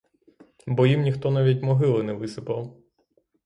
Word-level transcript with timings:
Бо 0.67 0.87
їм 0.87 1.01
ніхто 1.01 1.31
навіть 1.31 1.63
могили 1.63 2.03
не 2.03 2.13
висипав. 2.13 2.77